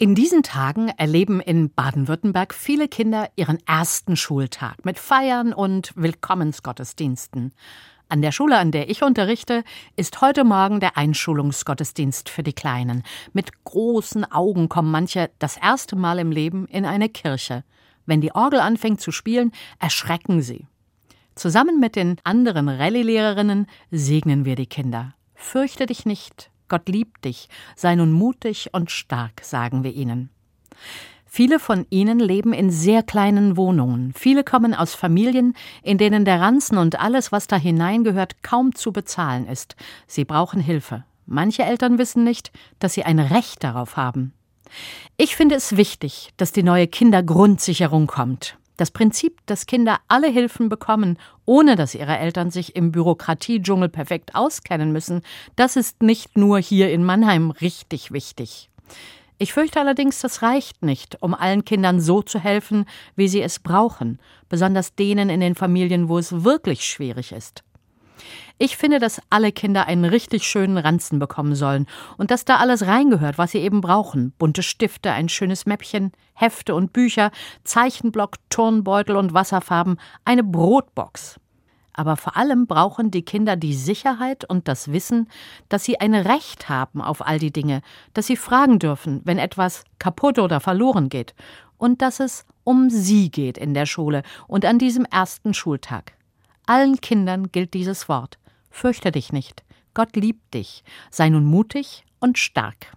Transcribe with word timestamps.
In 0.00 0.14
diesen 0.14 0.44
Tagen 0.44 0.90
erleben 0.90 1.40
in 1.40 1.70
Baden-Württemberg 1.74 2.54
viele 2.54 2.86
Kinder 2.86 3.30
ihren 3.34 3.58
ersten 3.66 4.14
Schultag 4.14 4.84
mit 4.84 4.96
Feiern 4.96 5.52
und 5.52 5.90
Willkommensgottesdiensten. 5.96 7.52
An 8.08 8.22
der 8.22 8.30
Schule, 8.30 8.58
an 8.58 8.70
der 8.70 8.90
ich 8.90 9.02
unterrichte, 9.02 9.64
ist 9.96 10.20
heute 10.20 10.44
Morgen 10.44 10.78
der 10.78 10.96
Einschulungsgottesdienst 10.96 12.28
für 12.28 12.44
die 12.44 12.52
Kleinen. 12.52 13.02
Mit 13.32 13.64
großen 13.64 14.24
Augen 14.30 14.68
kommen 14.68 14.92
manche 14.92 15.30
das 15.40 15.56
erste 15.56 15.96
Mal 15.96 16.20
im 16.20 16.30
Leben 16.30 16.66
in 16.66 16.84
eine 16.84 17.08
Kirche. 17.08 17.64
Wenn 18.06 18.20
die 18.20 18.32
Orgel 18.32 18.60
anfängt 18.60 19.00
zu 19.00 19.10
spielen, 19.10 19.50
erschrecken 19.80 20.42
sie. 20.42 20.68
Zusammen 21.34 21.80
mit 21.80 21.96
den 21.96 22.18
anderen 22.22 22.68
Rallye-Lehrerinnen 22.68 23.66
segnen 23.90 24.44
wir 24.44 24.54
die 24.54 24.66
Kinder. 24.66 25.16
Fürchte 25.34 25.86
dich 25.86 26.06
nicht, 26.06 26.52
Gott 26.68 26.88
liebt 26.88 27.24
dich, 27.24 27.48
sei 27.76 27.94
nun 27.94 28.12
mutig 28.12 28.70
und 28.72 28.90
stark, 28.90 29.40
sagen 29.42 29.84
wir 29.84 29.92
ihnen. 29.92 30.30
Viele 31.30 31.60
von 31.60 31.86
ihnen 31.90 32.18
leben 32.18 32.52
in 32.52 32.70
sehr 32.70 33.02
kleinen 33.02 33.56
Wohnungen. 33.56 34.14
Viele 34.16 34.44
kommen 34.44 34.74
aus 34.74 34.94
Familien, 34.94 35.54
in 35.82 35.98
denen 35.98 36.24
der 36.24 36.40
Ranzen 36.40 36.78
und 36.78 36.98
alles, 36.98 37.32
was 37.32 37.46
da 37.46 37.56
hineingehört, 37.56 38.42
kaum 38.42 38.74
zu 38.74 38.92
bezahlen 38.92 39.46
ist. 39.46 39.76
Sie 40.06 40.24
brauchen 40.24 40.60
Hilfe. 40.60 41.04
Manche 41.26 41.62
Eltern 41.62 41.98
wissen 41.98 42.24
nicht, 42.24 42.50
dass 42.78 42.94
sie 42.94 43.04
ein 43.04 43.18
Recht 43.18 43.62
darauf 43.62 43.96
haben. 43.98 44.32
Ich 45.18 45.36
finde 45.36 45.54
es 45.54 45.76
wichtig, 45.76 46.30
dass 46.38 46.52
die 46.52 46.62
neue 46.62 46.86
Kindergrundsicherung 46.86 48.06
kommt. 48.06 48.56
Das 48.78 48.92
Prinzip, 48.92 49.40
dass 49.46 49.66
Kinder 49.66 49.98
alle 50.06 50.28
Hilfen 50.28 50.68
bekommen, 50.68 51.18
ohne 51.44 51.74
dass 51.74 51.96
ihre 51.96 52.16
Eltern 52.16 52.52
sich 52.52 52.76
im 52.76 52.92
Bürokratiedschungel 52.92 53.88
perfekt 53.88 54.36
auskennen 54.36 54.92
müssen, 54.92 55.22
das 55.56 55.74
ist 55.74 56.00
nicht 56.00 56.38
nur 56.38 56.60
hier 56.60 56.90
in 56.92 57.04
Mannheim 57.04 57.50
richtig 57.50 58.12
wichtig. 58.12 58.70
Ich 59.36 59.52
fürchte 59.52 59.80
allerdings, 59.80 60.20
das 60.20 60.42
reicht 60.42 60.84
nicht, 60.84 61.20
um 61.20 61.34
allen 61.34 61.64
Kindern 61.64 62.00
so 62.00 62.22
zu 62.22 62.38
helfen, 62.38 62.86
wie 63.16 63.26
sie 63.26 63.42
es 63.42 63.58
brauchen, 63.58 64.20
besonders 64.48 64.94
denen 64.94 65.28
in 65.28 65.40
den 65.40 65.56
Familien, 65.56 66.08
wo 66.08 66.16
es 66.16 66.44
wirklich 66.44 66.84
schwierig 66.84 67.32
ist. 67.32 67.64
Ich 68.58 68.76
finde, 68.76 68.98
dass 68.98 69.20
alle 69.30 69.52
Kinder 69.52 69.86
einen 69.86 70.04
richtig 70.04 70.44
schönen 70.44 70.78
Ranzen 70.78 71.18
bekommen 71.18 71.54
sollen 71.54 71.86
und 72.16 72.30
dass 72.30 72.44
da 72.44 72.56
alles 72.56 72.86
reingehört, 72.86 73.38
was 73.38 73.52
sie 73.52 73.58
eben 73.58 73.80
brauchen. 73.80 74.32
Bunte 74.38 74.62
Stifte, 74.62 75.12
ein 75.12 75.28
schönes 75.28 75.66
Mäppchen, 75.66 76.12
Hefte 76.34 76.74
und 76.74 76.92
Bücher, 76.92 77.30
Zeichenblock, 77.64 78.36
Turnbeutel 78.50 79.16
und 79.16 79.34
Wasserfarben, 79.34 79.98
eine 80.24 80.44
Brotbox. 80.44 81.40
Aber 81.92 82.16
vor 82.16 82.36
allem 82.36 82.68
brauchen 82.68 83.10
die 83.10 83.24
Kinder 83.24 83.56
die 83.56 83.74
Sicherheit 83.74 84.44
und 84.44 84.68
das 84.68 84.92
Wissen, 84.92 85.28
dass 85.68 85.82
sie 85.82 85.98
ein 85.98 86.14
Recht 86.14 86.68
haben 86.68 87.02
auf 87.02 87.26
all 87.26 87.40
die 87.40 87.50
Dinge, 87.50 87.82
dass 88.14 88.28
sie 88.28 88.36
fragen 88.36 88.78
dürfen, 88.78 89.20
wenn 89.24 89.38
etwas 89.38 89.82
kaputt 89.98 90.38
oder 90.38 90.60
verloren 90.60 91.08
geht, 91.08 91.34
und 91.76 92.00
dass 92.00 92.20
es 92.20 92.44
um 92.62 92.88
sie 92.88 93.30
geht 93.30 93.58
in 93.58 93.74
der 93.74 93.86
Schule 93.86 94.22
und 94.46 94.64
an 94.64 94.78
diesem 94.78 95.06
ersten 95.06 95.54
Schultag. 95.54 96.17
Allen 96.68 97.00
Kindern 97.00 97.50
gilt 97.50 97.72
dieses 97.72 98.10
Wort. 98.10 98.38
Fürchte 98.70 99.10
dich 99.10 99.32
nicht. 99.32 99.64
Gott 99.94 100.14
liebt 100.16 100.52
dich. 100.52 100.84
Sei 101.10 101.30
nun 101.30 101.46
mutig 101.46 102.04
und 102.20 102.36
stark. 102.36 102.86